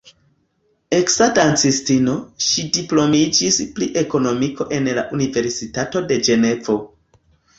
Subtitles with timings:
[0.99, 2.15] Eksa dancistino,
[2.45, 6.79] ŝi diplomiĝis pri ekonomiko en la Universitato de Ĝenevo.